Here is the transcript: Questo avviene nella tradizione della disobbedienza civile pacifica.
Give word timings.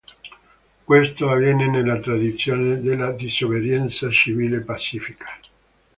Questo 0.83 1.29
avviene 1.29 1.67
nella 1.69 1.99
tradizione 1.99 2.81
della 2.81 3.11
disobbedienza 3.11 4.09
civile 4.09 4.61
pacifica. 4.61 5.25